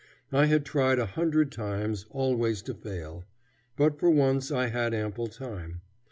I 0.31 0.47
had 0.47 0.65
tried 0.65 0.97
a 0.97 1.05
hundred 1.05 1.51
times, 1.51 2.07
always 2.09 2.63
to 2.63 2.73
fail; 2.73 3.23
but 3.77 3.99
for 3.99 4.09
once 4.09 4.49
I 4.51 4.65
had 4.69 4.95
ample 4.95 5.27
time. 5.27 5.81